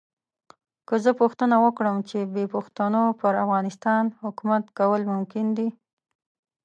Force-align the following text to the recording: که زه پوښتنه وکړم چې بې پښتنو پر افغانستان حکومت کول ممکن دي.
که 0.87 0.95
زه 1.03 1.11
پوښتنه 1.19 1.55
وکړم 1.65 1.97
چې 2.09 2.17
بې 2.33 2.45
پښتنو 2.53 3.03
پر 3.19 3.33
افغانستان 3.43 4.03
حکومت 4.23 4.63
کول 4.77 5.01
ممکن 5.13 5.45
دي. 5.57 5.69